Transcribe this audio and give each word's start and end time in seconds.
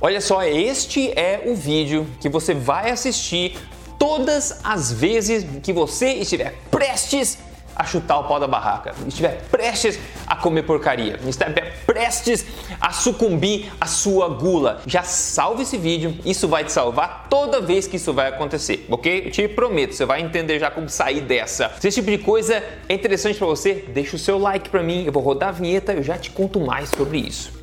Olha 0.00 0.20
só, 0.20 0.44
este 0.44 1.10
é 1.18 1.42
o 1.44 1.56
vídeo 1.56 2.06
que 2.20 2.28
você 2.28 2.54
vai 2.54 2.88
assistir 2.88 3.58
todas 3.98 4.60
as 4.62 4.92
vezes 4.92 5.44
que 5.60 5.72
você 5.72 6.10
estiver 6.12 6.54
prestes 6.70 7.38
a 7.74 7.84
chutar 7.84 8.20
o 8.20 8.24
pau 8.28 8.38
da 8.38 8.46
barraca, 8.46 8.94
estiver 9.08 9.42
prestes 9.50 9.98
a 10.24 10.36
comer 10.36 10.62
porcaria, 10.62 11.18
estiver 11.26 11.78
prestes 11.84 12.46
a 12.80 12.92
sucumbir 12.92 13.72
à 13.80 13.86
sua 13.86 14.28
gula, 14.28 14.82
já 14.86 15.02
salve 15.02 15.62
esse 15.62 15.76
vídeo, 15.76 16.16
isso 16.24 16.46
vai 16.46 16.62
te 16.62 16.70
salvar 16.70 17.26
toda 17.28 17.60
vez 17.60 17.88
que 17.88 17.96
isso 17.96 18.12
vai 18.12 18.28
acontecer, 18.28 18.86
ok? 18.88 19.26
Eu 19.26 19.30
te 19.32 19.48
prometo, 19.48 19.96
você 19.96 20.04
vai 20.04 20.20
entender 20.20 20.60
já 20.60 20.70
como 20.70 20.88
sair 20.88 21.22
dessa. 21.22 21.72
Se 21.80 21.88
esse 21.88 22.00
tipo 22.00 22.10
de 22.10 22.18
coisa 22.18 22.62
é 22.88 22.94
interessante 22.94 23.36
para 23.36 23.48
você, 23.48 23.84
deixa 23.88 24.14
o 24.14 24.18
seu 24.18 24.38
like 24.38 24.68
para 24.68 24.82
mim, 24.82 25.04
eu 25.04 25.12
vou 25.12 25.24
rodar 25.24 25.48
a 25.48 25.52
vinheta 25.52 25.92
e 25.92 25.96
eu 25.96 26.02
já 26.04 26.16
te 26.16 26.30
conto 26.30 26.60
mais 26.60 26.88
sobre 26.90 27.18
isso. 27.18 27.58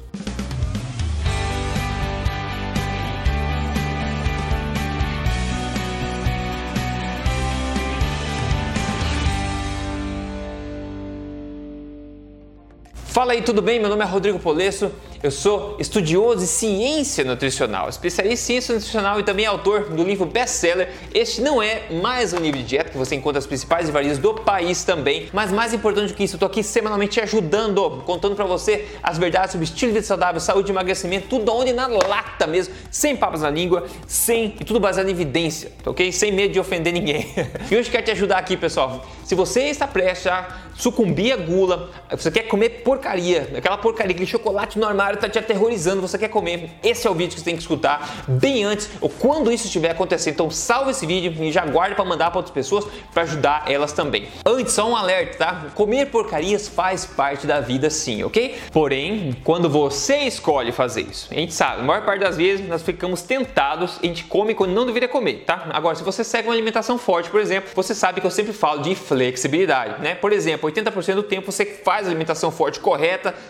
Fala 13.25 13.34
aí, 13.34 13.42
tudo 13.42 13.60
bem? 13.60 13.79
Meu 13.79 13.89
nome 13.89 14.04
é 14.04 14.07
Rodrigo 14.07 14.38
Polesso, 14.38 14.92
eu 15.24 15.32
sou 15.32 15.78
estudioso 15.79 16.42
de 16.42 16.46
ciência 16.46 17.24
nutricional, 17.24 17.89
especialista 17.89 18.43
em 18.43 18.46
ciência 18.46 18.75
nutricional 18.75 19.20
e 19.20 19.24
também 19.24 19.47
autor 19.47 19.89
do 19.89 20.04
livro 20.04 20.28
best-seller. 20.28 20.92
Este 21.11 21.42
não 21.42 21.60
é 21.60 21.89
mais 21.89 22.33
um 22.33 22.38
livro 22.38 22.60
de 22.60 22.66
dieta 22.66 22.92
que 22.92 22.97
você 23.00 23.16
encontra 23.16 23.39
as 23.39 23.47
principais 23.47 23.88
livrarias 23.88 24.19
do 24.19 24.36
país 24.36 24.83
também, 24.83 25.28
mas 25.33 25.52
mais 25.52 25.74
importante 25.74 26.10
do 26.10 26.14
que 26.14 26.25
isso, 26.25 26.36
eu 26.36 26.39
tô 26.39 26.46
aqui 26.46 26.61
semanalmente 26.61 27.14
te 27.14 27.21
ajudando, 27.21 28.04
contando 28.06 28.36
para 28.36 28.46
você 28.46 28.86
as 29.02 29.18
verdades 29.18 29.54
sobre 29.54 29.66
estilo 29.66 29.92
de 29.92 29.96
vida 29.96 30.05
saudável, 30.05 30.39
saúde, 30.39 30.71
emagrecimento, 30.71 31.28
tudo 31.28 31.52
onde 31.52 31.74
na 31.74 31.88
lata 31.88 32.45
mesmo, 32.45 32.75
sem 32.92 33.16
papas 33.16 33.42
na 33.42 33.50
língua, 33.50 33.88
sem 34.05 34.53
e 34.59 34.64
tudo 34.64 34.80
baseado 34.80 35.08
em 35.08 35.11
evidência, 35.11 35.72
tá 35.83 35.89
ok? 35.89 36.11
Sem 36.11 36.31
medo 36.31 36.53
de 36.53 36.59
ofender 36.59 36.94
ninguém. 36.94 37.33
e 37.71 37.75
hoje 37.75 37.89
quero 37.89 38.05
te 38.05 38.11
ajudar 38.11 38.38
aqui, 38.38 38.55
pessoal. 38.55 39.03
Se 39.23 39.33
você 39.33 39.64
está 39.64 39.88
prestes 39.88 40.27
a 40.27 40.66
sucumbir 40.75 41.33
à 41.33 41.38
gula, 41.38 41.89
você 42.11 42.30
quer 42.30 42.44
comer 42.44 42.83
porcaria, 42.83 43.14
aquela 43.58 43.77
porcaria, 43.77 44.11
aquele 44.11 44.30
chocolate 44.30 44.80
no 44.80 44.85
armário 44.85 45.16
está 45.16 45.30
te 45.30 45.39
aterrorizando, 45.39 46.02
você 46.02 46.17
quer 46.17 46.30
comer, 46.30 46.71
esse 46.83 47.08
é 47.08 47.09
o 47.09 47.13
vídeo 47.13 47.33
que 47.33 47.39
você 47.39 47.45
tem 47.45 47.55
que 47.55 47.61
escutar 47.61 48.25
bem 48.27 48.63
antes 48.63 48.89
ou 49.02 49.09
quando 49.09 49.52
isso 49.52 49.66
estiver 49.66 49.91
acontecendo. 49.91 50.33
Então 50.33 50.49
salve 50.49 50.91
esse 50.91 51.05
vídeo 51.05 51.33
e 51.43 51.52
já 51.52 51.66
guarde 51.66 51.95
para 51.95 52.05
mandar 52.05 52.30
para 52.30 52.39
outras 52.39 52.53
pessoas 52.53 52.86
para 53.13 53.23
ajudar 53.23 53.63
elas 53.67 53.91
também. 53.93 54.27
Antes, 54.45 54.73
só 54.73 54.89
um 54.89 54.95
alerta, 54.95 55.38
tá? 55.38 55.66
Comer 55.73 56.08
porcarias 56.08 56.67
faz 56.67 57.05
parte 57.05 57.47
da 57.47 57.59
vida 57.59 57.89
sim, 57.89 58.23
ok? 58.23 58.58
Porém, 58.71 59.36
quando 59.43 59.69
você 59.69 60.17
escolhe 60.19 60.71
fazer 60.71 61.02
isso, 61.02 61.27
a 61.31 61.36
gente 61.36 61.53
sabe, 61.53 61.81
a 61.81 61.83
maior 61.83 62.03
parte 62.03 62.21
das 62.21 62.38
vezes 62.38 62.67
nós 62.67 62.81
ficamos 62.81 63.21
tentados, 63.21 63.99
a 64.02 64.05
gente 64.05 64.23
come 64.25 64.53
quando 64.53 64.71
não 64.71 64.86
deveria 64.86 65.08
comer, 65.08 65.43
tá? 65.45 65.67
Agora, 65.71 65.95
se 65.95 66.03
você 66.03 66.23
segue 66.23 66.47
uma 66.47 66.53
alimentação 66.53 66.97
forte, 66.97 67.30
por 67.30 67.39
exemplo, 67.39 67.69
você 67.75 67.93
sabe 67.93 68.21
que 68.21 68.27
eu 68.27 68.31
sempre 68.31 68.53
falo 68.53 68.81
de 68.81 68.95
flexibilidade, 68.95 70.02
né? 70.02 70.16
Por 70.16 70.31
exemplo, 70.31 70.69
80% 70.69 71.16
do 71.16 71.23
tempo 71.23 71.52
você 71.52 71.66
faz 71.66 72.08
alimentação 72.08 72.52
forte 72.52 72.80
correta, 72.80 72.94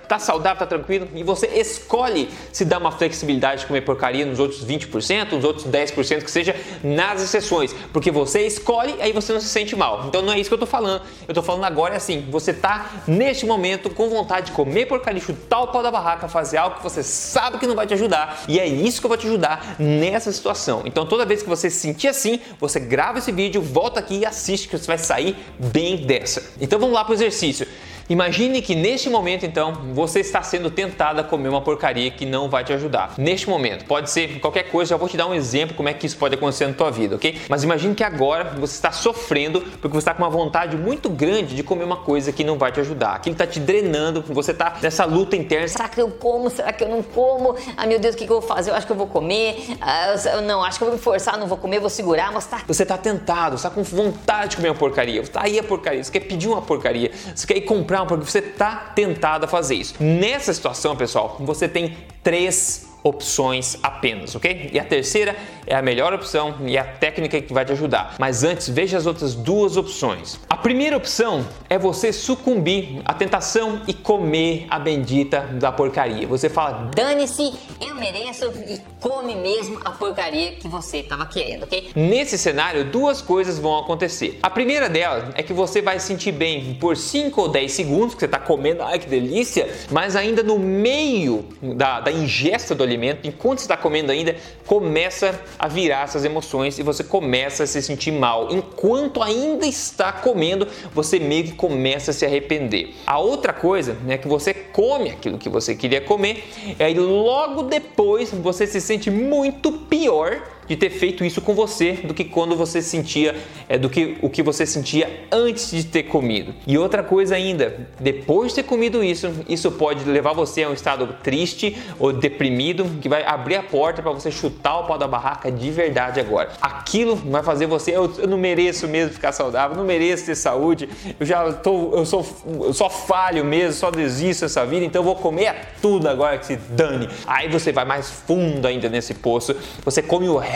tá 0.08 0.20
saudável, 0.20 0.60
tá 0.60 0.66
tranquilo 0.66 1.08
e 1.14 1.24
você 1.24 1.48
escolhe 1.48 2.30
se 2.52 2.66
dá 2.66 2.78
uma 2.78 2.92
flexibilidade 2.92 3.62
de 3.62 3.68
comer 3.68 3.82
porcaria 3.82 4.26
nos 4.26 4.40
outros 4.40 4.66
20%, 4.66 5.32
nos 5.34 5.44
outros 5.44 5.66
10% 5.66 6.24
que 6.24 6.32
seja 6.32 6.56
nas 6.84 7.22
exceções, 7.22 7.74
porque 7.92 8.12
você 8.12 8.46
escolhe 8.46 8.96
aí 9.02 9.12
você 9.12 9.34
não 9.34 9.40
se 9.40 9.48
sente 9.48 9.76
mal. 9.76 10.06
Então 10.08 10.22
não 10.22 10.34
é 10.34 10.40
isso 10.40 10.50
que 10.50 10.54
eu 10.54 10.60
tô 10.60 10.66
falando. 10.66 11.02
Eu 11.28 11.34
tô 11.34 11.42
falando 11.42 11.64
agora 11.64 11.94
é 11.94 11.98
assim, 11.98 12.26
você 12.30 12.54
tá 12.54 13.04
neste 13.08 13.46
momento 13.46 13.90
com 13.90 14.10
vontade 14.10 14.48
de 14.48 14.52
comer 14.52 14.86
porcaria, 14.86 15.22
chutar 15.22 15.62
o 15.62 15.68
pau 15.68 15.82
da 15.82 15.92
barraca, 15.92 16.28
fazer 16.28 16.58
algo 16.58 16.78
que 16.78 16.84
você 16.84 17.04
sabe 17.04 17.58
que 17.58 17.68
não 17.68 17.76
vai 17.76 17.88
te 17.88 17.94
ajudar 17.94 18.44
e 18.48 18.60
é 18.60 18.66
isso 18.66 19.00
que 19.00 19.06
eu 19.06 19.10
vou 19.10 19.18
te 19.18 19.28
ajudar 19.28 19.76
nessa 19.80 20.32
situação. 20.32 20.84
Então 20.86 21.06
toda 21.06 21.26
vez 21.26 21.42
que 21.42 21.50
você 21.50 21.70
se 21.70 21.80
sentir 21.80 22.08
assim, 22.08 22.40
você 22.60 22.80
grava 22.80 23.20
esse 23.20 23.32
vídeo, 23.32 23.62
volta 23.62 24.00
aqui 24.00 24.20
e 24.20 24.26
assiste 24.26 24.68
que 24.68 24.78
você 24.78 24.88
vai 24.88 24.98
sair 24.98 25.36
bem 25.60 25.98
dessa. 25.98 26.44
Então 26.60 26.80
vamos 26.80 26.96
lá 26.96 27.04
para 27.04 27.12
o 27.12 27.16
exercício. 27.16 27.68
Imagine 28.08 28.62
que 28.62 28.76
neste 28.76 29.10
momento, 29.10 29.48
então, 29.48 29.74
você 29.92 30.20
está 30.20 30.44
sendo 30.44 30.70
tentado 30.70 31.22
a 31.22 31.24
comer 31.24 31.50
uma 31.50 31.62
porcaria 31.62 32.12
que 32.12 32.24
não 32.24 32.48
vai 32.48 32.64
te 32.64 32.72
ajudar. 32.72 33.16
Neste 33.18 33.50
momento, 33.50 33.86
pode 33.86 34.12
ser 34.12 34.40
qualquer 34.40 34.70
coisa, 34.70 34.92
já 34.92 34.98
vou 34.98 35.10
te 35.10 35.18
dar 35.18 35.26
um 35.26 35.34
exemplo 35.34 35.76
como 35.76 35.90
é 35.90 35.94
que 35.94 36.06
isso 36.06 36.16
pode 36.16 36.36
acontecer 36.36 36.68
na 36.68 36.74
tua 36.74 36.92
vida, 36.92 37.16
ok? 37.16 37.42
Mas 37.50 37.64
imagine 37.64 37.96
que 37.96 38.04
agora 38.04 38.44
você 38.60 38.76
está 38.76 38.92
sofrendo 38.92 39.60
porque 39.82 39.88
você 39.88 39.98
está 39.98 40.14
com 40.14 40.22
uma 40.22 40.30
vontade 40.30 40.78
muito 40.78 41.10
grande 41.10 41.56
de 41.56 41.64
comer 41.64 41.84
uma 41.84 41.98
coisa 41.98 42.32
que 42.32 42.44
não 42.44 42.60
vai 42.60 42.72
te 42.72 42.80
ajudar. 42.80 43.16
Aquilo 43.16 43.34
está 43.34 43.48
te 43.48 43.60
drenando, 43.60 44.24
você 44.28 44.52
está 44.52 44.78
nessa 44.80 45.04
luta 45.04 45.36
interna. 45.36 45.68
Será 45.68 45.90
que 45.90 46.00
eu 46.00 46.12
como? 46.12 46.48
Será 46.52 46.72
que 46.72 46.84
eu 46.84 46.90
não 46.90 47.02
como? 47.02 47.56
Ah, 47.76 47.88
meu 47.88 48.00
Deus, 48.00 48.14
o 48.14 48.18
que, 48.20 48.28
que 48.28 48.32
eu 48.32 48.40
vou 48.40 48.48
fazer? 48.48 48.70
Eu 48.70 48.76
acho 48.76 48.86
que 48.86 48.94
eu 48.94 48.98
vou 48.98 49.08
comer. 49.08 49.66
Ah, 49.82 50.14
eu, 50.32 50.42
não, 50.44 50.64
acho 50.64 50.78
que 50.78 50.84
eu 50.84 50.90
vou 50.90 50.96
me 50.96 51.02
forçar, 51.02 51.40
não 51.40 51.48
vou 51.48 51.58
comer, 51.58 51.80
vou 51.80 51.90
segurar, 51.90 52.32
mas 52.32 52.46
tá. 52.46 52.62
Você 52.68 52.84
está 52.84 53.00
tentado, 53.00 53.58
você 53.58 53.66
está 53.66 53.70
com 53.72 53.82
vontade 53.82 54.52
de 54.52 54.56
comer 54.58 54.70
uma 54.70 54.76
porcaria. 54.76 55.24
Você 55.24 55.30
está 55.30 55.44
aí 55.44 55.58
a 55.58 55.64
porcaria, 55.64 56.04
você 56.04 56.12
quer 56.12 56.20
pedir 56.20 56.48
uma 56.48 56.62
porcaria, 56.62 57.12
você 57.34 57.48
quer 57.48 57.58
ir 57.58 57.62
comprar 57.62 57.95
porque 58.04 58.26
você 58.30 58.40
está 58.40 58.92
tentado 58.94 59.46
a 59.46 59.48
fazer 59.48 59.76
isso. 59.76 59.96
Nessa 60.00 60.54
situação, 60.54 60.96
pessoal, 60.96 61.38
você 61.40 61.68
tem 61.68 61.96
três 62.24 62.88
opções 63.06 63.78
apenas, 63.84 64.34
ok? 64.34 64.72
E 64.74 64.80
a 64.80 64.84
terceira 64.84 65.36
é 65.68 65.76
a 65.76 65.82
melhor 65.82 66.12
opção 66.12 66.56
e 66.66 66.76
a 66.76 66.84
técnica 66.84 67.40
que 67.40 67.54
vai 67.54 67.64
te 67.64 67.72
ajudar. 67.72 68.16
Mas 68.18 68.44
antes, 68.44 68.68
veja 68.68 68.98
as 68.98 69.06
outras 69.06 69.36
duas 69.36 69.78
opções. 69.78 70.40
A 70.50 70.55
primeira 70.58 70.96
opção 70.96 71.46
é 71.70 71.78
você 71.78 72.14
sucumbir 72.14 73.02
à 73.04 73.14
tentação 73.14 73.82
e 73.88 73.94
comer 73.94 74.68
a 74.70 74.78
bendita 74.78 75.42
da 75.42 75.72
porcaria. 75.72 76.28
Você 76.28 76.50
fala, 76.50 76.92
dane-se, 76.96 77.54
eu 77.82 77.96
mereço 77.96 78.46
e 78.68 78.80
come 79.00 79.36
mesmo 79.36 79.80
a 79.84 79.92
porcaria 79.92 80.52
que 80.54 80.68
você 80.68 80.98
estava 80.98 81.26
querendo, 81.26 81.64
ok? 81.64 81.92
Nesse 81.96 82.38
cenário, 82.38 82.86
duas 82.86 83.22
coisas 83.22 83.58
vão 83.58 83.80
acontecer. 83.80 84.40
A 84.42 84.50
primeira 84.50 84.88
delas 84.88 85.34
é 85.36 85.42
que 85.42 85.54
você 85.54 85.82
vai 85.82 86.00
sentir 86.00 86.32
bem 86.32 86.76
por 86.76 86.96
5 86.96 87.42
ou 87.42 87.48
10 87.48 87.72
segundos 87.72 88.14
que 88.14 88.20
você 88.20 88.26
está 88.26 88.40
comendo, 88.40 88.84
ai 88.84 89.00
que 89.00 89.08
delícia, 89.08 89.68
mas 89.92 90.16
ainda 90.16 90.44
no 90.44 90.60
meio 90.60 91.46
da, 91.62 92.02
da 92.02 92.12
ingesta 92.12 92.76
do 92.76 92.84
alimento, 92.84 93.28
enquanto 93.28 93.60
você 93.60 93.66
está 93.66 93.78
comendo 93.78 94.12
ainda, 94.12 94.36
começa 94.68 95.40
a 95.58 95.68
virar 95.68 96.04
essas 96.04 96.24
emoções 96.24 96.78
e 96.78 96.84
você 96.84 97.04
começa 97.04 97.64
a 97.64 97.68
se 97.68 97.82
sentir 97.82 98.12
mal. 98.12 98.52
Enquanto 98.52 99.22
ainda 99.22 99.66
está 99.66 100.12
comendo, 100.12 100.45
você 100.94 101.20
meio 101.20 101.46
que 101.46 101.52
começa 101.54 102.12
a 102.12 102.14
se 102.14 102.26
arrepender. 102.26 102.94
A 103.06 103.20
outra 103.20 103.54
coisa 103.54 103.98
é 104.08 104.18
que 104.18 104.28
você 104.28 104.54
come 104.54 105.10
aquilo 105.10 105.38
que 105.38 105.50
você 105.50 105.76
queria 105.76 106.02
comer 106.02 106.44
e 106.80 106.84
aí 106.84 106.94
logo 106.94 107.64
depois 107.64 108.32
você 108.32 108.68
se 108.68 108.82
sente 108.82 109.10
muito 109.10 109.72
pior 109.72 110.42
de 110.68 110.76
ter 110.76 110.90
feito 110.90 111.24
isso 111.24 111.42
com 111.42 111.54
você 111.54 111.94
do 111.94 112.14
que 112.14 112.24
quando 112.24 112.56
você 112.56 112.82
sentia, 112.82 113.36
é, 113.68 113.78
do 113.78 113.90
que 113.90 114.18
o 114.22 114.30
que 114.30 114.42
você 114.42 114.66
sentia 114.66 115.26
antes 115.32 115.72
de 115.72 115.84
ter 115.86 116.04
comido. 116.04 116.54
E 116.66 116.78
outra 116.78 117.04
coisa 117.04 117.36
ainda, 117.36 117.88
depois 118.00 118.50
de 118.50 118.56
ter 118.56 118.64
comido 118.64 119.04
isso, 119.04 119.32
isso 119.48 119.72
pode 119.72 120.04
levar 120.04 120.34
você 120.34 120.64
a 120.64 120.70
um 120.70 120.74
estado 120.74 121.16
triste 121.24 121.78
ou 122.00 122.12
deprimido 122.12 122.86
que 123.02 123.10
vai 123.10 123.24
abrir 123.26 123.56
a 123.56 123.64
porta 123.64 124.02
para 124.02 124.12
você 124.12 124.32
chutar 124.32 124.80
o 124.80 124.88
pau 124.88 124.98
da 124.98 125.08
barraca 125.08 125.52
de 125.52 125.72
verdade 125.72 126.20
agora. 126.20 126.50
Aquilo 126.62 127.16
vai 127.16 127.44
fazer 127.44 127.66
você, 127.68 127.92
eu, 127.92 128.12
eu, 128.18 128.28
não 128.28 128.38
mereço 128.38 128.88
mesmo 128.88 129.14
ficar 129.14 129.32
saudável, 129.32 129.78
não 129.78 129.86
mereço 129.86 130.26
ter 130.26 130.36
saúde, 130.36 130.90
eu 131.20 131.26
já 131.26 131.52
tô, 131.54 131.94
eu 131.96 132.06
sou, 132.06 132.26
eu 132.62 132.74
só 132.74 132.90
falho 132.90 133.44
mesmo, 133.44 133.74
só 133.74 133.92
desisto 133.92 134.46
essa 134.46 134.66
vida, 134.66 134.86
então 134.86 135.02
eu 135.02 135.06
vou 135.06 135.16
comer 135.16 135.56
tudo 135.82 136.08
agora 136.08 136.38
que 136.38 136.46
se 136.46 136.56
dane. 136.56 137.08
Aí 137.26 137.48
você 137.48 137.72
vai 137.72 137.86
mais 137.86 138.10
fundo 138.10 138.68
ainda 138.68 138.90
nesse 138.90 139.14
poço, 139.14 139.56
você 139.84 140.02
come 140.02 140.28
o 140.28 140.38
resto, 140.38 140.55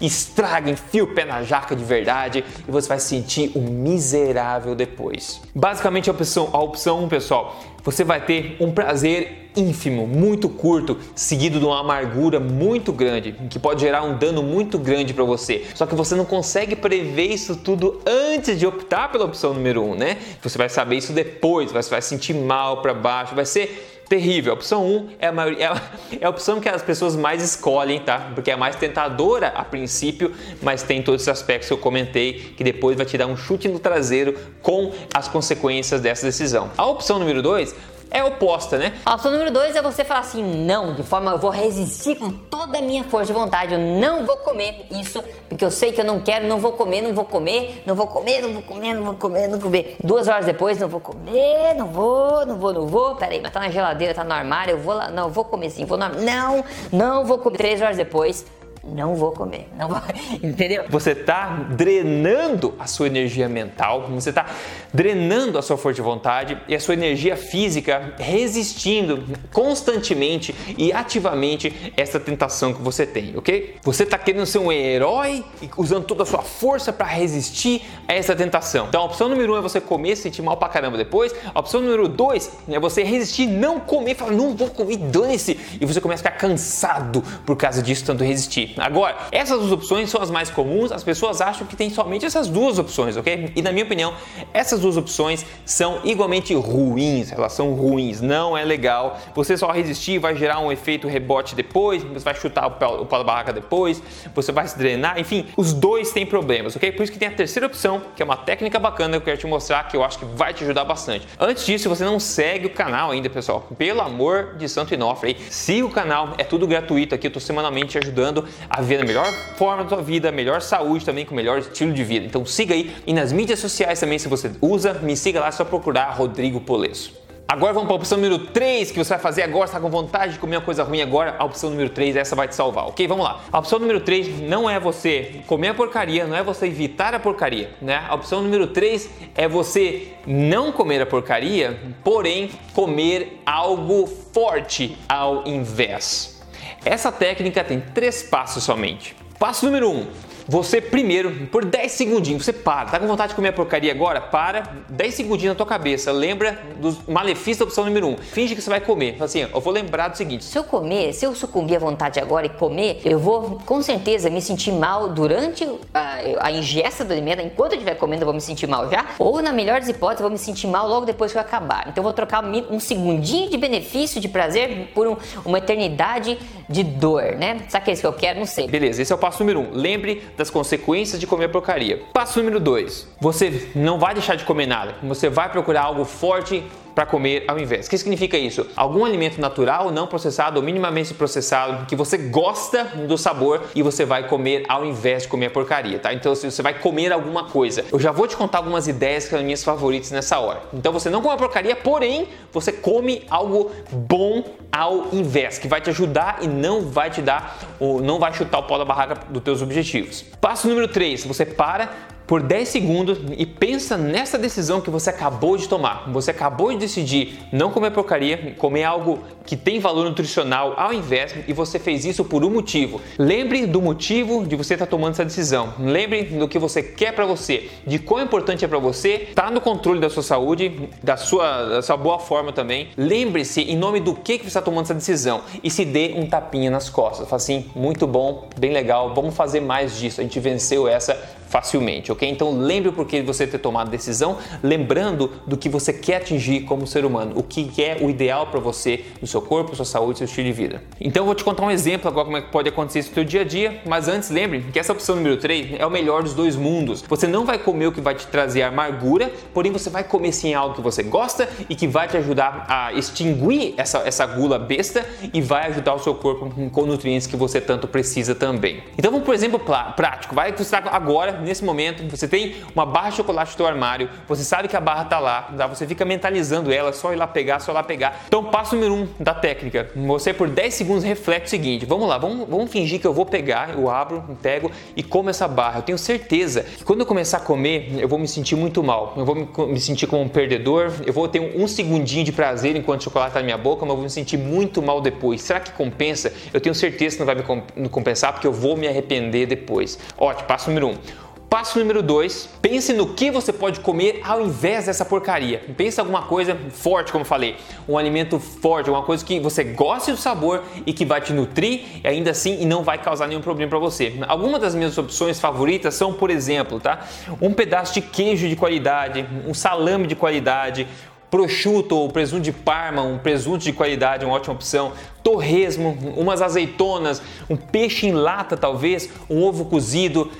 estraga, 0.00 0.70
enfia 0.70 1.04
o 1.04 1.14
pé 1.14 1.24
na 1.24 1.42
jaca 1.42 1.74
de 1.74 1.84
verdade 1.84 2.44
e 2.66 2.70
você 2.70 2.88
vai 2.88 3.00
sentir 3.00 3.52
o 3.54 3.60
miserável 3.60 4.74
depois. 4.74 5.40
Basicamente 5.54 6.08
a 6.08 6.12
opção, 6.12 6.50
a 6.52 6.58
opção 6.58 7.04
1, 7.04 7.08
pessoal, 7.08 7.58
você 7.82 8.04
vai 8.04 8.24
ter 8.24 8.56
um 8.60 8.70
prazer 8.70 9.50
ínfimo, 9.56 10.06
muito 10.06 10.48
curto, 10.48 10.96
seguido 11.14 11.58
de 11.58 11.64
uma 11.64 11.80
amargura 11.80 12.38
muito 12.38 12.92
grande, 12.92 13.34
que 13.50 13.58
pode 13.58 13.80
gerar 13.80 14.02
um 14.02 14.16
dano 14.16 14.42
muito 14.42 14.78
grande 14.78 15.12
para 15.12 15.24
você. 15.24 15.66
Só 15.74 15.86
que 15.86 15.94
você 15.94 16.14
não 16.14 16.24
consegue 16.24 16.76
prever 16.76 17.26
isso 17.26 17.56
tudo 17.56 18.00
antes 18.06 18.58
de 18.58 18.66
optar 18.66 19.10
pela 19.10 19.24
opção 19.24 19.52
número 19.54 19.82
1, 19.82 19.90
um, 19.90 19.94
né? 19.94 20.18
Você 20.42 20.56
vai 20.56 20.68
saber 20.68 20.96
isso 20.96 21.12
depois, 21.12 21.72
você 21.72 21.90
vai 21.90 22.02
sentir 22.02 22.34
mal 22.34 22.82
para 22.82 22.94
baixo, 22.94 23.34
vai 23.34 23.44
ser 23.46 23.97
terrível. 24.08 24.52
A 24.52 24.54
opção 24.54 24.86
1 24.86 25.08
é 25.18 25.26
a, 25.26 25.32
maioria, 25.32 25.72
é, 26.12 26.18
é 26.22 26.26
a 26.26 26.30
opção 26.30 26.60
que 26.60 26.68
as 26.68 26.82
pessoas 26.82 27.14
mais 27.14 27.42
escolhem, 27.42 28.00
tá? 28.00 28.30
Porque 28.34 28.50
é 28.50 28.56
mais 28.56 28.76
tentadora 28.76 29.48
a 29.48 29.64
princípio, 29.64 30.32
mas 30.62 30.82
tem 30.82 31.02
todos 31.02 31.22
esses 31.22 31.28
aspectos 31.28 31.68
que 31.68 31.74
eu 31.74 31.78
comentei 31.78 32.54
que 32.56 32.64
depois 32.64 32.96
vai 32.96 33.06
te 33.06 33.18
dar 33.18 33.26
um 33.26 33.36
chute 33.36 33.68
no 33.68 33.78
traseiro 33.78 34.34
com 34.62 34.92
as 35.12 35.28
consequências 35.28 36.00
dessa 36.00 36.26
decisão. 36.26 36.70
A 36.76 36.86
opção 36.86 37.18
número 37.18 37.42
2 37.42 37.74
é 38.10 38.24
oposta, 38.24 38.78
né? 38.78 38.94
A 39.04 39.14
opção 39.14 39.30
número 39.30 39.50
dois 39.50 39.76
é 39.76 39.82
você 39.82 40.04
falar 40.04 40.20
assim, 40.20 40.42
não, 40.42 40.94
de 40.94 41.02
forma 41.02 41.32
eu 41.32 41.38
vou 41.38 41.50
resistir 41.50 42.16
com 42.16 42.30
toda 42.30 42.78
a 42.78 42.82
minha 42.82 43.04
força 43.04 43.26
de 43.26 43.32
vontade, 43.32 43.74
eu 43.74 43.78
não 43.78 44.24
vou 44.24 44.36
comer 44.38 44.86
isso, 44.90 45.22
porque 45.48 45.64
eu 45.64 45.70
sei 45.70 45.92
que 45.92 46.00
eu 46.00 46.04
não 46.04 46.20
quero, 46.20 46.46
não 46.46 46.58
vou 46.58 46.72
comer, 46.72 47.02
não 47.02 47.14
vou 47.14 47.24
comer, 47.24 47.82
não 47.86 47.94
vou 47.94 48.06
comer, 48.06 48.42
não 48.42 48.52
vou 48.52 48.62
comer, 48.62 48.94
não 48.94 49.04
vou 49.04 49.14
comer, 49.14 49.48
não 49.48 49.58
vou 49.58 49.70
comer. 49.70 49.96
Duas 50.02 50.28
horas 50.28 50.46
depois, 50.46 50.78
não 50.78 50.88
vou 50.88 51.00
comer, 51.00 51.74
não 51.74 51.86
vou, 51.86 52.46
não 52.46 52.56
vou, 52.56 52.72
não 52.72 52.86
vou. 52.86 53.14
Peraí, 53.16 53.40
mas 53.40 53.52
tá 53.52 53.60
na 53.60 53.70
geladeira, 53.70 54.14
tá 54.14 54.24
no 54.24 54.32
armário, 54.32 54.72
eu 54.72 54.78
vou 54.78 54.94
lá, 54.94 55.10
não, 55.10 55.28
vou 55.28 55.44
comer 55.44 55.70
sim, 55.70 55.84
vou 55.84 55.98
no. 55.98 56.08
Não, 56.08 56.64
não 56.92 57.24
vou 57.24 57.38
comer. 57.38 57.58
Três 57.58 57.82
horas 57.82 57.96
depois, 57.96 58.46
não 58.94 59.14
vou 59.14 59.32
comer, 59.32 59.68
não 59.76 59.88
vou, 59.88 60.00
entendeu? 60.42 60.84
Você 60.88 61.12
está 61.12 61.66
drenando 61.70 62.74
a 62.78 62.86
sua 62.86 63.06
energia 63.06 63.48
mental, 63.48 64.08
você 64.08 64.30
está 64.30 64.46
drenando 64.92 65.58
a 65.58 65.62
sua 65.62 65.76
força 65.76 65.96
de 65.96 66.02
vontade 66.02 66.58
e 66.68 66.74
a 66.74 66.80
sua 66.80 66.94
energia 66.94 67.36
física 67.36 68.14
resistindo 68.18 69.24
constantemente 69.52 70.54
e 70.76 70.92
ativamente 70.92 71.92
essa 71.96 72.18
tentação 72.18 72.72
que 72.72 72.82
você 72.82 73.06
tem, 73.06 73.36
ok? 73.36 73.76
Você 73.82 74.04
está 74.04 74.18
querendo 74.18 74.46
ser 74.46 74.58
um 74.58 74.70
herói 74.72 75.44
e 75.62 75.68
usando 75.76 76.04
toda 76.04 76.22
a 76.22 76.26
sua 76.26 76.42
força 76.42 76.92
para 76.92 77.06
resistir 77.06 77.82
a 78.06 78.14
essa 78.14 78.34
tentação. 78.34 78.86
Então 78.88 79.02
a 79.02 79.04
opção 79.04 79.28
número 79.28 79.54
um 79.54 79.58
é 79.58 79.60
você 79.60 79.80
comer, 79.80 80.16
se 80.16 80.22
sentir 80.22 80.42
mal 80.42 80.56
pra 80.56 80.68
caramba 80.68 80.96
depois. 80.96 81.34
A 81.54 81.60
opção 81.60 81.80
número 81.80 82.08
dois 82.08 82.50
é 82.68 82.78
você 82.78 83.02
resistir, 83.02 83.46
não 83.46 83.80
comer, 83.80 84.14
falar 84.14 84.32
não 84.32 84.54
vou 84.54 84.68
comer, 84.70 84.96
dane-se, 84.96 85.58
e 85.80 85.84
você 85.86 86.00
começa 86.00 86.26
a 86.28 86.30
ficar 86.30 86.38
cansado 86.38 87.22
por 87.44 87.56
causa 87.56 87.82
disso, 87.82 88.04
tanto 88.04 88.24
resistir. 88.24 88.74
Agora, 88.80 89.16
essas 89.30 89.58
duas 89.58 89.72
opções 89.72 90.10
são 90.10 90.20
as 90.20 90.30
mais 90.30 90.50
comuns, 90.50 90.92
as 90.92 91.02
pessoas 91.02 91.40
acham 91.40 91.66
que 91.66 91.76
tem 91.76 91.90
somente 91.90 92.24
essas 92.24 92.48
duas 92.48 92.78
opções, 92.78 93.16
ok? 93.16 93.52
E 93.54 93.62
na 93.62 93.72
minha 93.72 93.84
opinião, 93.84 94.14
essas 94.52 94.80
duas 94.80 94.96
opções 94.96 95.44
são 95.64 96.00
igualmente 96.04 96.54
ruins, 96.54 97.32
elas 97.32 97.52
são 97.52 97.72
ruins, 97.74 98.20
não 98.20 98.56
é 98.56 98.64
legal. 98.64 99.18
Você 99.34 99.56
só 99.56 99.70
resistir 99.70 100.18
vai 100.18 100.36
gerar 100.36 100.60
um 100.60 100.72
efeito 100.72 101.08
rebote 101.08 101.54
depois, 101.54 102.02
você 102.02 102.24
vai 102.24 102.34
chutar 102.34 102.66
o 102.66 102.70
pau, 102.72 103.04
da 103.04 103.24
barraca 103.24 103.52
depois, 103.52 104.02
você 104.34 104.52
vai 104.52 104.66
se 104.66 104.78
drenar, 104.78 105.18
enfim, 105.18 105.46
os 105.56 105.72
dois 105.72 106.12
têm 106.12 106.24
problemas, 106.24 106.76
ok? 106.76 106.92
Por 106.92 107.02
isso 107.02 107.12
que 107.12 107.18
tem 107.18 107.28
a 107.28 107.32
terceira 107.32 107.66
opção, 107.66 108.02
que 108.14 108.22
é 108.22 108.24
uma 108.24 108.36
técnica 108.36 108.78
bacana 108.78 109.12
que 109.12 109.16
eu 109.16 109.20
quero 109.22 109.38
te 109.38 109.46
mostrar, 109.46 109.88
que 109.88 109.96
eu 109.96 110.04
acho 110.04 110.18
que 110.18 110.24
vai 110.24 110.54
te 110.54 110.64
ajudar 110.64 110.84
bastante. 110.84 111.26
Antes 111.38 111.64
disso, 111.64 111.82
se 111.82 111.88
você 111.88 112.04
não 112.04 112.20
segue 112.20 112.66
o 112.66 112.70
canal 112.70 113.10
ainda, 113.10 113.28
pessoal, 113.28 113.66
pelo 113.76 114.00
amor 114.00 114.56
de 114.56 114.68
Santo 114.68 114.94
Inofre, 114.94 115.36
siga 115.50 115.86
o 115.86 115.90
canal, 115.90 116.34
é 116.38 116.44
tudo 116.44 116.66
gratuito 116.66 117.14
aqui, 117.14 117.26
eu 117.26 117.30
tô 117.30 117.40
semanalmente 117.40 117.88
te 117.88 117.98
ajudando 117.98 118.46
a 118.68 118.80
ver 118.80 119.00
a 119.00 119.04
melhor 119.04 119.30
forma 119.56 119.84
da 119.84 119.88
sua 119.88 120.02
vida, 120.02 120.30
melhor 120.30 120.60
saúde 120.60 121.04
também, 121.04 121.24
com 121.24 121.34
melhor 121.34 121.58
estilo 121.58 121.92
de 121.92 122.04
vida. 122.04 122.26
Então 122.26 122.44
siga 122.44 122.74
aí 122.74 122.94
e 123.06 123.12
nas 123.12 123.32
mídias 123.32 123.58
sociais 123.58 124.00
também, 124.00 124.18
se 124.18 124.28
você 124.28 124.50
usa, 124.60 124.94
me 124.94 125.16
siga 125.16 125.40
lá, 125.40 125.48
é 125.48 125.52
só 125.52 125.64
procurar 125.64 126.10
Rodrigo 126.10 126.60
Polesso. 126.60 127.28
Agora 127.50 127.72
vamos 127.72 127.86
para 127.86 127.94
a 127.94 127.96
opção 127.96 128.18
número 128.18 128.38
3 128.38 128.90
que 128.90 128.98
você 128.98 129.08
vai 129.08 129.18
fazer 129.18 129.42
agora, 129.42 129.64
está 129.64 129.80
com 129.80 129.88
vontade 129.88 130.34
de 130.34 130.38
comer 130.38 130.56
uma 130.56 130.62
coisa 130.62 130.84
ruim 130.84 131.00
agora, 131.00 131.34
a 131.38 131.46
opção 131.46 131.70
número 131.70 131.88
3, 131.88 132.16
essa 132.16 132.36
vai 132.36 132.46
te 132.46 132.54
salvar, 132.54 132.86
ok? 132.86 133.08
Vamos 133.08 133.24
lá. 133.24 133.40
A 133.50 133.58
opção 133.58 133.78
número 133.78 134.00
3 134.00 134.42
não 134.42 134.68
é 134.68 134.78
você 134.78 135.40
comer 135.46 135.68
a 135.68 135.74
porcaria, 135.74 136.26
não 136.26 136.36
é 136.36 136.42
você 136.42 136.66
evitar 136.66 137.14
a 137.14 137.18
porcaria, 137.18 137.70
né? 137.80 138.04
A 138.06 138.14
opção 138.14 138.42
número 138.42 138.66
3 138.66 139.08
é 139.34 139.48
você 139.48 140.08
não 140.26 140.70
comer 140.70 141.00
a 141.00 141.06
porcaria, 141.06 141.80
porém 142.04 142.50
comer 142.74 143.40
algo 143.46 144.06
forte 144.06 144.94
ao 145.08 145.48
invés. 145.48 146.37
Essa 146.84 147.10
técnica 147.10 147.64
tem 147.64 147.80
três 147.80 148.22
passos 148.22 148.64
somente. 148.64 149.16
Passo 149.38 149.66
número 149.66 149.90
1. 149.90 149.94
Um, 149.94 150.06
você 150.48 150.80
primeiro, 150.80 151.46
por 151.48 151.62
10 151.62 151.92
segundinhos, 151.92 152.42
você 152.42 152.54
para. 152.54 152.88
Tá 152.88 152.98
com 152.98 153.06
vontade 153.06 153.30
de 153.30 153.36
comer 153.36 153.50
a 153.50 153.52
porcaria 153.52 153.92
agora? 153.92 154.18
Para, 154.18 154.62
10 154.88 155.14
segundinhos 155.14 155.52
na 155.52 155.54
tua 155.54 155.66
cabeça. 155.66 156.10
Lembra 156.10 156.58
dos 156.80 157.06
malefícios 157.06 157.58
da 157.58 157.64
opção 157.66 157.84
número 157.84 158.06
1. 158.06 158.10
Um. 158.10 158.16
Finge 158.16 158.54
que 158.54 158.62
você 158.62 158.70
vai 158.70 158.80
comer. 158.80 159.16
Assim, 159.20 159.40
eu 159.40 159.60
vou 159.60 159.70
lembrar 159.70 160.08
do 160.08 160.16
seguinte: 160.16 160.44
se 160.44 160.58
eu 160.58 160.64
comer, 160.64 161.12
se 161.12 161.26
eu 161.26 161.34
sucumbir 161.34 161.76
à 161.76 161.78
vontade 161.78 162.18
agora 162.18 162.46
e 162.46 162.48
comer, 162.48 163.02
eu 163.04 163.18
vou 163.18 163.60
com 163.66 163.82
certeza 163.82 164.30
me 164.30 164.40
sentir 164.40 164.72
mal 164.72 165.10
durante 165.10 165.68
a, 165.92 166.18
a 166.40 166.50
ingesta 166.50 167.04
do 167.04 167.12
alimento. 167.12 167.42
Enquanto 167.42 167.72
eu 167.72 167.76
estiver 167.76 167.96
comendo, 167.96 168.22
eu 168.22 168.26
vou 168.26 168.34
me 168.34 168.40
sentir 168.40 168.66
mal 168.66 168.90
já. 168.90 169.04
Ou, 169.18 169.42
na 169.42 169.52
melhor 169.52 169.80
das 169.80 169.90
hipóteses, 169.90 170.20
eu 170.20 170.24
vou 170.24 170.32
me 170.32 170.38
sentir 170.38 170.66
mal 170.66 170.88
logo 170.88 171.04
depois 171.04 171.30
que 171.30 171.36
eu 171.36 171.42
acabar. 171.42 171.82
Então, 171.82 171.98
eu 171.98 172.02
vou 172.02 172.12
trocar 172.14 172.42
um 172.42 172.80
segundinho 172.80 173.50
de 173.50 173.58
benefício, 173.58 174.18
de 174.18 174.28
prazer, 174.28 174.92
por 174.94 175.06
um, 175.06 175.16
uma 175.44 175.58
eternidade 175.58 176.38
de 176.68 176.82
dor, 176.82 177.36
né? 177.36 177.60
Sabe 177.68 177.84
que 177.84 177.90
é 177.90 177.92
isso 177.94 178.02
que 178.02 178.08
eu 178.08 178.12
quero? 178.14 178.38
Não 178.38 178.46
sei. 178.46 178.66
Beleza, 178.66 179.02
esse 179.02 179.12
é 179.12 179.14
o 179.14 179.18
passo 179.18 179.40
número 179.40 179.60
1. 179.60 179.62
Um. 179.62 179.70
Lembre 179.72 180.22
das 180.38 180.48
consequências 180.48 181.18
de 181.18 181.26
comer 181.26 181.48
porcaria. 181.48 182.00
Passo 182.14 182.38
número 182.38 182.60
2. 182.60 183.08
Você 183.20 183.70
não 183.74 183.98
vai 183.98 184.14
deixar 184.14 184.36
de 184.36 184.44
comer 184.44 184.66
nada. 184.66 184.94
Você 185.02 185.28
vai 185.28 185.50
procurar 185.50 185.82
algo 185.82 186.04
forte 186.04 186.64
para 186.98 187.06
comer 187.06 187.44
ao 187.46 187.56
invés. 187.60 187.86
O 187.86 187.90
que 187.90 187.96
significa 187.96 188.36
isso? 188.36 188.66
Algum 188.74 189.04
alimento 189.04 189.40
natural, 189.40 189.92
não 189.92 190.08
processado 190.08 190.58
ou 190.58 190.66
minimamente 190.66 191.14
processado 191.14 191.86
que 191.86 191.94
você 191.94 192.18
gosta 192.18 192.82
do 193.06 193.16
sabor 193.16 193.62
e 193.72 193.84
você 193.84 194.04
vai 194.04 194.26
comer 194.26 194.64
ao 194.68 194.84
invés 194.84 195.22
de 195.22 195.28
comer 195.28 195.46
a 195.46 195.50
porcaria, 195.50 196.00
tá? 196.00 196.12
Então 196.12 196.34
você 196.34 196.60
vai 196.60 196.74
comer 196.74 197.12
alguma 197.12 197.44
coisa. 197.44 197.84
Eu 197.92 198.00
já 198.00 198.10
vou 198.10 198.26
te 198.26 198.36
contar 198.36 198.58
algumas 198.58 198.88
ideias 198.88 199.26
que 199.26 199.30
são 199.30 199.40
minhas 199.44 199.62
favoritas 199.62 200.10
nessa 200.10 200.40
hora. 200.40 200.60
Então 200.74 200.92
você 200.92 201.08
não 201.08 201.22
come 201.22 201.34
a 201.34 201.38
porcaria, 201.38 201.76
porém 201.76 202.26
você 202.52 202.72
come 202.72 203.24
algo 203.30 203.70
bom 203.92 204.42
ao 204.72 205.06
invés, 205.12 205.56
que 205.56 205.68
vai 205.68 205.80
te 205.80 205.90
ajudar 205.90 206.38
e 206.40 206.48
não 206.48 206.80
vai 206.80 207.10
te 207.10 207.22
dar, 207.22 207.58
ou 207.78 208.00
não 208.00 208.18
vai 208.18 208.34
chutar 208.34 208.58
o 208.58 208.64
pau 208.64 208.76
da 208.76 208.84
barraca 208.84 209.20
dos 209.30 209.44
teus 209.44 209.62
objetivos. 209.62 210.24
Passo 210.40 210.66
número 210.66 210.88
3, 210.88 211.24
você 211.24 211.46
para 211.46 212.17
por 212.28 212.42
10 212.42 212.68
segundos 212.68 213.18
e 213.38 213.46
pensa 213.46 213.96
nessa 213.96 214.36
decisão 214.36 214.82
que 214.82 214.90
você 214.90 215.08
acabou 215.08 215.56
de 215.56 215.66
tomar. 215.66 216.04
Você 216.12 216.30
acabou 216.30 216.70
de 216.70 216.76
decidir 216.76 217.40
não 217.50 217.70
comer 217.70 217.90
porcaria, 217.90 218.54
comer 218.58 218.84
algo 218.84 219.20
que 219.46 219.56
tem 219.56 219.80
valor 219.80 220.04
nutricional 220.04 220.74
ao 220.76 220.92
invés 220.92 221.34
e 221.48 221.54
você 221.54 221.78
fez 221.78 222.04
isso 222.04 222.22
por 222.22 222.44
um 222.44 222.50
motivo. 222.50 223.00
Lembre 223.18 223.66
do 223.66 223.80
motivo 223.80 224.46
de 224.46 224.54
você 224.56 224.74
estar 224.74 224.84
tá 224.84 224.90
tomando 224.90 225.12
essa 225.12 225.24
decisão. 225.24 225.72
Lembre 225.78 226.24
do 226.24 226.46
que 226.46 226.58
você 226.58 226.82
quer 226.82 227.14
para 227.14 227.24
você, 227.24 227.70
de 227.86 227.98
quão 227.98 228.22
importante 228.22 228.62
é 228.62 228.68
para 228.68 228.78
você 228.78 229.28
estar 229.30 229.44
tá 229.44 229.50
no 229.50 229.62
controle 229.62 229.98
da 229.98 230.10
sua 230.10 230.22
saúde, 230.22 230.90
da 231.02 231.16
sua, 231.16 231.64
da 231.64 231.82
sua 231.82 231.96
boa 231.96 232.18
forma 232.18 232.52
também. 232.52 232.88
Lembre-se 232.94 233.62
em 233.62 233.76
nome 233.76 234.00
do 234.00 234.14
que, 234.14 234.36
que 234.36 234.44
você 234.44 234.48
está 234.48 234.60
tomando 234.60 234.84
essa 234.84 234.94
decisão 234.94 235.40
e 235.64 235.70
se 235.70 235.82
dê 235.82 236.12
um 236.14 236.26
tapinha 236.26 236.70
nas 236.70 236.90
costas. 236.90 237.26
Fala 237.26 237.36
assim, 237.36 237.64
muito 237.74 238.06
bom, 238.06 238.50
bem 238.58 238.74
legal, 238.74 239.14
vamos 239.14 239.34
fazer 239.34 239.60
mais 239.60 239.98
disso. 239.98 240.20
A 240.20 240.24
gente 240.24 240.38
venceu 240.38 240.86
essa 240.86 241.37
facilmente, 241.48 242.12
ok? 242.12 242.28
Então 242.28 242.56
lembre 242.58 242.90
o 242.90 242.92
porquê 242.92 243.20
de 243.20 243.26
você 243.26 243.46
ter 243.46 243.58
tomado 243.58 243.88
a 243.88 243.90
decisão, 243.90 244.36
lembrando 244.62 245.32
do 245.46 245.56
que 245.56 245.68
você 245.68 245.92
quer 245.92 246.16
atingir 246.16 246.60
como 246.60 246.86
ser 246.86 247.04
humano, 247.04 247.32
o 247.36 247.42
que 247.42 247.82
é 247.82 247.98
o 248.00 248.10
ideal 248.10 248.46
para 248.46 248.60
você, 248.60 249.04
no 249.20 249.26
seu 249.26 249.40
corpo, 249.40 249.74
sua 249.74 249.84
saúde, 249.84 250.18
seu 250.18 250.26
estilo 250.26 250.46
de 250.46 250.52
vida. 250.52 250.82
Então 251.00 251.22
eu 251.22 251.26
vou 251.26 251.34
te 251.34 251.44
contar 251.44 251.64
um 251.64 251.70
exemplo 251.70 252.08
agora 252.08 252.24
como 252.26 252.36
é 252.36 252.42
que 252.42 252.50
pode 252.50 252.68
acontecer 252.68 253.00
isso 253.00 253.08
no 253.10 253.14
seu 253.14 253.24
dia 253.24 253.40
a 253.40 253.44
dia, 253.44 253.80
mas 253.86 254.08
antes 254.08 254.30
lembre 254.30 254.66
que 254.72 254.78
essa 254.78 254.92
opção 254.92 255.16
número 255.16 255.36
3 255.38 255.78
é 255.78 255.86
o 255.86 255.90
melhor 255.90 256.22
dos 256.22 256.34
dois 256.34 256.54
mundos. 256.54 257.02
Você 257.08 257.26
não 257.26 257.44
vai 257.44 257.58
comer 257.58 257.86
o 257.86 257.92
que 257.92 258.00
vai 258.00 258.14
te 258.14 258.26
trazer 258.26 258.62
amargura, 258.62 259.32
porém 259.54 259.72
você 259.72 259.88
vai 259.88 260.04
comer 260.04 260.32
sim 260.32 260.54
algo 260.54 260.74
que 260.74 260.80
você 260.80 261.02
gosta 261.02 261.48
e 261.68 261.74
que 261.74 261.86
vai 261.86 262.08
te 262.08 262.16
ajudar 262.16 262.66
a 262.68 262.92
extinguir 262.92 263.74
essa, 263.76 263.98
essa 263.98 264.26
gula 264.26 264.58
besta 264.58 265.06
e 265.32 265.40
vai 265.40 265.66
ajudar 265.68 265.94
o 265.94 265.98
seu 265.98 266.14
corpo 266.14 266.52
com 266.70 266.86
nutrientes 266.86 267.26
que 267.26 267.36
você 267.36 267.60
tanto 267.60 267.88
precisa 267.88 268.34
também. 268.34 268.82
Então 268.96 269.10
vamos 269.10 269.24
por 269.24 269.34
exemplo 269.34 269.58
prático, 269.58 270.34
vai 270.34 270.52
você 270.52 270.62
está 270.62 270.90
agora 270.90 271.37
nesse 271.42 271.64
momento, 271.64 272.08
você 272.08 272.28
tem 272.28 272.56
uma 272.74 272.86
barra 272.86 273.10
de 273.10 273.16
chocolate 273.16 273.52
no 273.52 273.56
seu 273.56 273.66
armário, 273.66 274.08
você 274.26 274.44
sabe 274.44 274.68
que 274.68 274.76
a 274.76 274.80
barra 274.80 275.02
está 275.04 275.18
lá, 275.18 275.42
tá? 275.56 275.66
você 275.66 275.86
fica 275.86 276.04
mentalizando 276.04 276.72
ela, 276.72 276.92
só 276.92 277.12
ir 277.12 277.16
lá 277.16 277.26
pegar, 277.26 277.60
só 277.60 277.72
ir 277.72 277.74
lá 277.74 277.82
pegar. 277.82 278.24
Então, 278.26 278.44
passo 278.44 278.74
número 278.74 278.94
1 278.94 278.96
um 278.96 279.08
da 279.20 279.34
técnica, 279.34 279.90
você 279.94 280.32
por 280.32 280.48
10 280.48 280.74
segundos 280.74 281.04
reflete 281.04 281.46
o 281.46 281.48
seguinte, 281.48 281.86
vamos 281.86 282.08
lá, 282.08 282.18
vamos, 282.18 282.48
vamos 282.48 282.70
fingir 282.70 283.00
que 283.00 283.06
eu 283.06 283.12
vou 283.12 283.26
pegar, 283.26 283.70
eu 283.74 283.90
abro, 283.90 284.24
pego 284.42 284.70
e 284.96 285.02
como 285.02 285.30
essa 285.30 285.48
barra. 285.48 285.78
Eu 285.78 285.82
tenho 285.82 285.98
certeza 285.98 286.62
que 286.62 286.84
quando 286.84 287.00
eu 287.00 287.06
começar 287.06 287.38
a 287.38 287.40
comer, 287.40 287.98
eu 287.98 288.08
vou 288.08 288.18
me 288.18 288.28
sentir 288.28 288.56
muito 288.56 288.82
mal, 288.82 289.14
eu 289.16 289.24
vou 289.24 289.34
me, 289.34 289.48
me 289.68 289.80
sentir 289.80 290.06
como 290.06 290.22
um 290.22 290.28
perdedor, 290.28 290.92
eu 291.04 291.12
vou 291.12 291.28
ter 291.28 291.40
um, 291.40 291.64
um 291.64 291.68
segundinho 291.68 292.24
de 292.24 292.32
prazer 292.32 292.76
enquanto 292.76 293.00
o 293.00 293.04
chocolate 293.04 293.30
está 293.30 293.40
na 293.40 293.44
minha 293.44 293.58
boca, 293.58 293.82
mas 293.82 293.90
eu 293.90 293.96
vou 293.96 294.04
me 294.04 294.10
sentir 294.10 294.36
muito 294.36 294.82
mal 294.82 295.00
depois. 295.00 295.42
Será 295.42 295.60
que 295.60 295.72
compensa? 295.72 296.32
Eu 296.52 296.60
tenho 296.60 296.74
certeza 296.74 297.16
que 297.16 297.24
não 297.24 297.26
vai 297.26 297.62
me 297.76 297.88
compensar 297.88 298.32
porque 298.32 298.46
eu 298.46 298.52
vou 298.52 298.76
me 298.76 298.86
arrepender 298.86 299.46
depois. 299.46 299.98
Ótimo, 300.16 300.46
passo 300.46 300.68
número 300.68 300.88
1. 300.88 300.90
Um. 300.90 301.27
Passo 301.48 301.78
número 301.78 302.02
2, 302.02 302.46
pense 302.60 302.92
no 302.92 303.14
que 303.14 303.30
você 303.30 303.54
pode 303.54 303.80
comer 303.80 304.20
ao 304.22 304.42
invés 304.42 304.84
dessa 304.84 305.02
porcaria. 305.02 305.62
Pense 305.78 305.98
alguma 305.98 306.20
coisa 306.20 306.54
forte, 306.72 307.10
como 307.10 307.22
eu 307.22 307.26
falei, 307.26 307.56
um 307.88 307.96
alimento 307.96 308.38
forte, 308.38 308.90
uma 308.90 309.02
coisa 309.02 309.24
que 309.24 309.40
você 309.40 309.64
goste 309.64 310.10
do 310.10 310.18
sabor 310.18 310.62
e 310.84 310.92
que 310.92 311.06
vai 311.06 311.22
te 311.22 311.32
nutrir 311.32 312.02
e 312.04 312.06
ainda 312.06 312.32
assim 312.32 312.60
e 312.60 312.66
não 312.66 312.82
vai 312.82 312.98
causar 312.98 313.26
nenhum 313.28 313.40
problema 313.40 313.70
para 313.70 313.78
você. 313.78 314.12
Algumas 314.28 314.60
das 314.60 314.74
minhas 314.74 314.98
opções 314.98 315.40
favoritas 315.40 315.94
são, 315.94 316.12
por 316.12 316.28
exemplo, 316.28 316.78
tá? 316.78 317.06
Um 317.40 317.54
pedaço 317.54 317.94
de 317.94 318.02
queijo 318.02 318.46
de 318.46 318.54
qualidade, 318.54 319.24
um 319.46 319.54
salame 319.54 320.06
de 320.06 320.14
qualidade, 320.14 320.86
prosciutto 321.30 321.96
ou 321.96 322.10
presunto 322.10 322.42
de 322.42 322.52
parma, 322.52 323.00
um 323.00 323.16
presunto 323.16 323.64
de 323.64 323.72
qualidade, 323.72 324.22
uma 324.22 324.34
ótima 324.34 324.54
opção, 324.54 324.92
torresmo, 325.22 325.96
umas 326.14 326.42
azeitonas, 326.42 327.22
um 327.48 327.56
peixe 327.56 328.06
em 328.06 328.12
lata 328.12 328.54
talvez, 328.54 329.08
um 329.30 329.42
ovo 329.42 329.64
cozido 329.64 330.30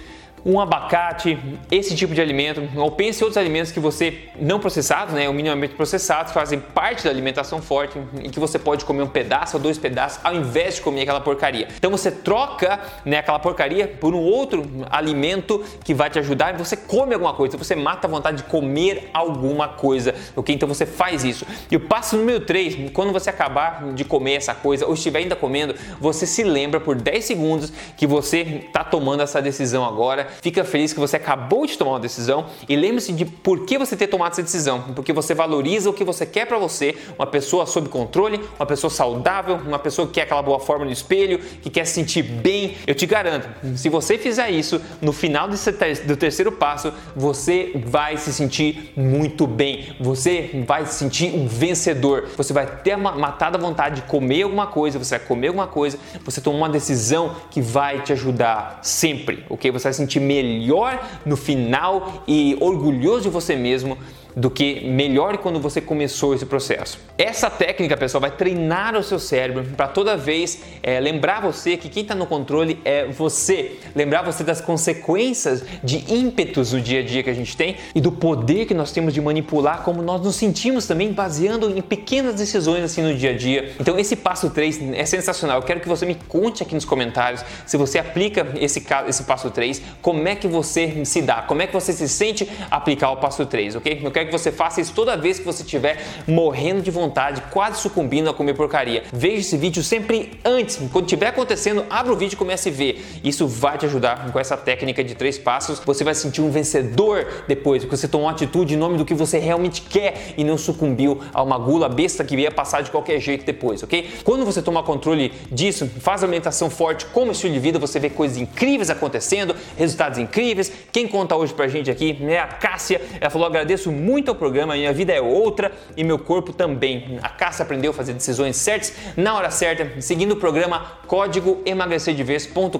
um 0.45 0.61
abacate, 0.61 1.38
esse 1.71 1.95
tipo 1.95 2.14
de 2.14 2.21
alimento, 2.21 2.62
ou 2.76 2.90
pense 2.90 3.21
em 3.21 3.25
outros 3.25 3.37
alimentos 3.37 3.73
que 3.73 3.80
você 3.80 4.28
não 4.40 4.59
processados, 4.59 5.14
né, 5.14 5.28
ou 5.28 5.35
minimamente 5.35 5.75
processados, 5.75 6.33
fazem 6.33 6.61
parte 6.61 7.04
da 7.04 7.11
alimentação 7.11 7.61
forte 7.61 7.99
e 8.23 8.28
que 8.28 8.38
você 8.38 8.59
pode 8.59 8.85
comer 8.85 9.02
um 9.02 9.09
pedaço 9.09 9.57
ou 9.57 9.62
dois 9.62 9.78
pedaços 9.78 10.21
ao 10.25 10.35
invés 10.35 10.76
de 10.76 10.83
comer 10.83 11.02
aquela 11.02 11.21
porcaria. 11.21 11.68
Então 11.76 11.90
você 11.90 12.11
troca 12.11 12.80
né, 13.04 13.18
aquela 13.18 13.38
porcaria 13.38 13.88
por 13.88 14.14
um 14.14 14.21
outro 14.21 14.64
alimento 14.90 15.62
que 15.85 15.95
vai 15.95 16.11
te 16.11 16.18
ajudar 16.18 16.54
e 16.54 16.59
você 16.59 16.76
come 16.76 17.14
alguma 17.14 17.35
coisa, 17.35 17.57
você 17.57 17.75
mata 17.75 18.07
a 18.07 18.11
vontade 18.11 18.38
de 18.38 18.42
comer 18.45 19.11
alguma 19.12 19.68
coisa, 19.68 20.14
ok? 20.37 20.54
Então 20.54 20.68
você 20.68 20.87
faz 20.87 21.25
isso. 21.25 21.47
E 21.71 21.76
o 21.76 21.80
passo 21.80 22.16
número 22.16 22.40
3, 22.40 22.90
quando 22.92 23.12
você 23.12 23.30
acabar 23.30 23.92
de 23.92 24.04
comer 24.04 24.35
essa 24.35 24.54
coisa 24.54 24.87
ou 24.87 24.95
estiver 24.95 25.21
ainda 25.21 25.37
comendo, 25.37 25.75
você 26.00 26.26
se 26.26 26.42
lembra 26.42 26.80
por 26.80 26.97
10 26.97 27.25
segundos 27.25 27.73
que 27.97 28.07
você 28.07 28.62
está 28.66 28.85
tomando 28.85 29.23
essa 29.23 29.42
decisão 29.42 29.85
agora 29.85 30.27
fica 30.42 30.64
feliz 30.64 30.92
que 30.92 31.00
você 31.00 31.16
acabou 31.16 31.66
de 31.66 31.76
tomar 31.76 31.92
uma 31.92 32.00
decisão 32.00 32.47
e 32.68 32.76
lembre-se 32.76 33.12
de 33.12 33.25
por 33.25 33.64
que 33.64 33.78
você 33.78 33.97
ter 33.97 34.06
tomado 34.06 34.32
essa 34.32 34.42
decisão, 34.42 34.82
porque 34.94 35.12
você 35.12 35.35
valoriza 35.35 35.90
o 35.90 35.92
que 35.92 36.04
você 36.04 36.25
quer 36.26 36.47
para 36.47 36.58
você, 36.58 36.97
uma 37.18 37.26
pessoa 37.26 37.66
sob 37.66 37.88
controle, 37.88 38.40
uma 38.58 38.66
pessoa 38.66 38.90
saudável, 38.90 39.56
uma 39.56 39.78
pessoa 39.78 40.06
que 40.06 40.14
quer 40.14 40.23
aquela 40.23 40.42
boa 40.42 40.61
forma 40.61 40.85
no 40.85 40.92
espelho, 40.92 41.38
que 41.38 41.70
quer 41.70 41.85
se 41.85 41.94
sentir 41.94 42.23
bem. 42.23 42.76
Eu 42.87 42.94
te 42.94 43.06
garanto, 43.06 43.49
se 43.76 43.88
você 43.88 44.18
fizer 44.18 44.50
isso, 44.50 44.80
no 45.00 45.12
final 45.12 45.49
ter 45.49 46.06
do 46.06 46.16
terceiro 46.16 46.52
passo, 46.52 46.92
você 47.14 47.73
vai 47.87 48.16
se 48.16 48.32
sentir 48.32 48.92
muito 48.97 49.47
bem, 49.47 49.97
você 50.00 50.64
vai 50.66 50.87
se 50.87 50.94
sentir 50.94 51.35
um 51.35 51.47
vencedor, 51.47 52.28
você 52.37 52.52
vai 52.52 52.66
ter 52.66 52.97
matado 52.97 53.56
a 53.56 53.61
vontade 53.61 53.97
de 53.97 54.02
comer 54.02 54.42
alguma 54.42 54.66
coisa, 54.66 54.99
você 54.99 55.18
vai 55.18 55.26
comer 55.26 55.49
alguma 55.49 55.66
coisa, 55.66 55.99
você 56.25 56.40
tomou 56.40 56.61
uma 56.61 56.68
decisão 56.68 57.37
que 57.50 57.61
vai 57.61 58.02
te 58.02 58.12
ajudar 58.12 58.80
sempre, 58.82 59.44
ok? 59.49 59.70
Você 59.70 59.85
vai 59.85 59.92
se 59.92 60.02
sentir 60.18 60.20
melhor 60.20 61.00
no 61.25 61.37
final 61.37 62.22
e 62.26 62.56
orgulhoso 62.60 63.22
de 63.22 63.28
você 63.28 63.56
mesmo 63.56 63.96
do 64.37 64.50
que 64.50 64.87
melhor 64.88 65.38
quando 65.38 65.61
você 65.61 65.80
começou 65.80 66.35
esse 66.35 66.47
processo. 66.47 66.99
Essa 67.16 67.50
técnica, 67.50 67.97
pessoal, 67.97 68.20
vai 68.20 68.30
treinar 68.30 68.97
o 68.97 69.02
seu 69.02 69.18
cérebro 69.18 69.64
para 69.76 69.88
toda 69.88 70.16
vez 70.16 70.62
é, 70.82 71.00
lembrar 71.00 71.40
você 71.40 71.76
que 71.76 71.88
quem 71.88 72.02
está 72.02 72.14
no 72.14 72.26
controle 72.26 72.78
é 72.85 73.06
você, 73.06 73.78
lembrar 73.94 74.23
você 74.23 74.44
das 74.44 74.61
consequências 74.61 75.64
de 75.82 76.04
ímpetos 76.12 76.70
do 76.70 76.80
dia 76.80 77.00
a 77.00 77.02
dia 77.02 77.23
que 77.23 77.30
a 77.30 77.35
gente 77.35 77.56
tem 77.56 77.76
e 77.94 78.00
do 78.00 78.12
poder 78.12 78.66
que 78.66 78.75
nós 78.75 78.92
temos 78.92 79.12
de 79.12 79.20
manipular 79.20 79.82
como 79.82 80.02
nós 80.02 80.20
nos 80.23 80.37
sentimos 80.37 80.87
também 80.87 81.12
baseando 81.12 81.76
em 81.76 81.82
pequenas 81.82 82.35
decisões 82.35 82.85
assim 82.85 83.02
no 83.02 83.14
dia 83.14 83.30
a 83.30 83.37
dia. 83.37 83.73
Então 83.80 83.99
esse 83.99 84.14
passo 84.14 84.50
3 84.50 84.92
é 84.94 85.04
sensacional. 85.04 85.58
Eu 85.58 85.62
quero 85.64 85.80
que 85.80 85.88
você 85.88 86.06
me 86.06 86.14
conte 86.14 86.62
aqui 86.62 86.75
nos 86.75 86.85
comentários 86.85 87.44
se 87.66 87.76
você 87.76 87.99
aplica 87.99 88.47
esse, 88.61 88.85
esse 89.06 89.23
passo 89.25 89.50
3, 89.50 89.82
como 90.00 90.26
é 90.28 90.37
que 90.37 90.47
você 90.47 91.04
se 91.04 91.23
dá, 91.23 91.42
como 91.42 91.62
é 91.62 91.66
que 91.66 91.73
você 91.73 91.92
se 91.92 92.08
sente 92.08 92.49
aplicar 92.70 93.11
o 93.11 93.16
passo 93.16 93.44
3, 93.44 93.76
ok? 93.76 94.00
Eu 94.02 94.11
quero 94.18 94.26
que 94.26 94.32
você 94.32 94.50
faça 94.50 94.80
isso 94.80 94.92
toda 94.92 95.16
vez 95.16 95.38
que 95.38 95.44
você 95.44 95.62
estiver 95.62 95.98
morrendo 96.26 96.82
de 96.82 96.90
vontade, 96.90 97.40
quase 97.50 97.80
sucumbindo 97.80 98.28
a 98.28 98.34
comer 98.34 98.54
porcaria. 98.54 99.04
Veja 99.12 99.38
esse 99.38 99.56
vídeo 99.56 99.82
sempre 99.82 100.32
antes, 100.44 100.80
quando 100.92 101.04
estiver 101.04 101.28
acontecendo, 101.28 101.84
abra 101.88 102.12
o 102.12 102.16
vídeo 102.16 102.34
e 102.34 102.37
comece 102.37 102.68
a 102.68 102.72
ver. 102.72 103.04
Isso 103.22 103.46
vai 103.46 103.78
te 103.78 103.87
ajudar 103.87 104.32
com 104.32 104.38
essa 104.38 104.56
técnica 104.56 105.04
de 105.04 105.14
três 105.14 105.38
passos. 105.38 105.78
Você 105.80 106.02
vai 106.02 106.14
sentir 106.14 106.40
um 106.40 106.50
vencedor 106.50 107.44
depois, 107.46 107.84
porque 107.84 107.96
você 107.96 108.08
tomou 108.08 108.28
atitude 108.28 108.75
em 108.75 108.76
nome 108.76 108.98
do 108.98 109.04
que 109.04 109.14
você 109.14 109.38
realmente 109.38 109.82
quer 109.82 110.34
e 110.37 110.42
não 110.42 110.58
sucumbiu 110.58 111.20
a 111.32 111.42
uma 111.42 111.58
gula 111.58 111.88
besta 111.88 112.25
que 112.25 112.34
ia 112.34 112.50
passar 112.50 112.82
de 112.82 112.90
qualquer 112.90 113.20
jeito 113.20 113.44
depois, 113.44 113.82
ok? 113.82 114.08
Quando 114.25 114.44
você 114.44 114.60
toma 114.60 114.82
controle 114.82 115.32
disso, 115.50 115.88
faz 116.00 116.22
alimentação 116.22 116.70
forte 116.70 117.06
como 117.06 117.32
estilo 117.32 117.52
de 117.52 117.60
vida, 117.60 117.78
você 117.78 118.00
vê 118.00 118.10
coisas 118.10 118.37
incríveis 118.37 118.90
acontecendo, 118.90 119.54
resultados 119.76 120.18
incríveis. 120.18 120.72
Quem 120.90 121.06
conta 121.06 121.37
hoje 121.37 121.54
pra 121.54 121.68
gente 121.68 121.90
aqui 121.90 122.18
é 122.22 122.38
a 122.38 122.46
Cássia. 122.46 123.00
Ela 123.20 123.30
falou: 123.30 123.46
agradeço 123.46 123.90
muito 123.92 124.08
muito 124.09 124.31
ao 124.31 124.35
programa, 124.35 124.75
minha 124.75 124.93
vida 124.93 125.12
é 125.12 125.21
outra 125.21 125.71
e 125.95 126.03
meu 126.03 126.19
corpo 126.19 126.50
também. 126.50 127.19
A 127.23 127.29
Cássia 127.29 127.62
aprendeu 127.62 127.91
a 127.91 127.95
fazer 127.95 128.15
decisões 128.15 128.57
certas 128.57 128.95
na 129.15 129.35
hora 129.35 129.50
certa, 129.50 130.00
seguindo 130.00 130.33
o 130.33 130.37
programa 130.37 130.99
código 131.07 131.61
emagrecerdeves.com.br, 131.67 132.79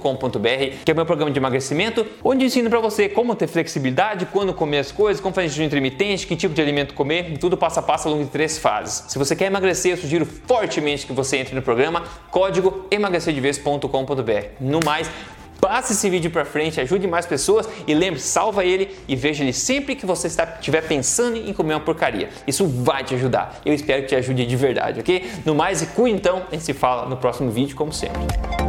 que 0.85 0.91
é 0.91 0.93
o 0.93 0.97
meu 0.97 1.05
programa 1.05 1.31
de 1.31 1.39
emagrecimento, 1.39 2.07
onde 2.25 2.47
ensino 2.47 2.71
para 2.71 2.81
você 2.81 3.11
como 3.11 3.35
ter 3.35 3.47
flexibilidade, 3.47 4.27
quando 4.27 4.55
comer 4.55 4.79
as 4.79 4.91
coisas, 4.91 5.21
como 5.21 5.35
fazer 5.35 5.49
jejum 5.49 5.65
intermitente, 5.65 6.27
que 6.27 6.35
tipo 6.35 6.55
de 6.55 6.63
alimento 6.63 6.95
comer, 6.95 7.37
tudo 7.39 7.59
passo 7.59 7.81
a 7.81 7.83
passo 7.83 8.09
ao 8.09 8.15
longo 8.15 8.25
de 8.25 8.31
três 8.31 8.57
fases. 8.57 9.05
Se 9.09 9.19
você 9.19 9.37
quer 9.37 9.47
emagrecer, 9.47 9.93
eu 9.93 9.97
sugiro 9.99 10.25
fortemente 10.25 11.07
que 11.07 11.13
você 11.13 11.37
entre 11.37 11.55
no 11.55 11.61
programa 11.61 12.05
código 12.31 12.87
emagrecerdeves.com.br. 12.91 14.47
No 14.61 14.81
mais, 14.83 15.11
Passe 15.61 15.93
esse 15.93 16.09
vídeo 16.09 16.31
para 16.31 16.45
frente, 16.45 16.81
ajude 16.81 17.07
mais 17.09 17.27
pessoas 17.27 17.69
e 17.87 17.93
lembre, 17.93 18.21
salva 18.21 18.65
ele 18.65 18.97
e 19.09 19.17
veja 19.17 19.43
ele 19.43 19.53
sempre 19.53 19.97
que 19.97 20.07
você 20.07 20.29
estiver 20.29 20.83
pensando 20.83 21.37
em 21.37 21.53
comer 21.53 21.75
uma 21.75 21.81
porcaria. 21.81 22.29
Isso 22.47 22.67
vai 22.67 23.03
te 23.03 23.15
ajudar. 23.15 23.61
Eu 23.65 23.75
espero 23.75 24.03
que 24.03 24.09
te 24.09 24.15
ajude 24.15 24.47
de 24.47 24.57
verdade, 24.57 25.01
ok? 25.01 25.29
No 25.45 25.55
mais, 25.55 25.83
e 25.83 25.87
cuide 25.87 26.17
então, 26.17 26.45
a 26.49 26.55
gente 26.55 26.65
se 26.65 26.73
fala 26.73 27.09
no 27.09 27.17
próximo 27.17 27.51
vídeo, 27.51 27.75
como 27.77 27.93
sempre. 27.93 28.68